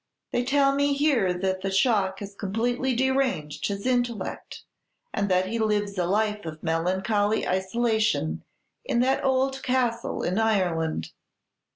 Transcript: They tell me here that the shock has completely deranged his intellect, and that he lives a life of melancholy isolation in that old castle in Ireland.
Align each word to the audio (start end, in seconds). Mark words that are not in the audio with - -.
They 0.31 0.43
tell 0.43 0.73
me 0.73 0.93
here 0.93 1.31
that 1.31 1.61
the 1.61 1.69
shock 1.69 2.21
has 2.21 2.33
completely 2.33 2.95
deranged 2.95 3.67
his 3.67 3.85
intellect, 3.85 4.63
and 5.13 5.29
that 5.29 5.45
he 5.45 5.59
lives 5.59 5.95
a 5.95 6.07
life 6.07 6.43
of 6.43 6.63
melancholy 6.63 7.47
isolation 7.47 8.43
in 8.83 9.01
that 9.01 9.23
old 9.23 9.61
castle 9.61 10.23
in 10.23 10.39
Ireland. 10.39 11.11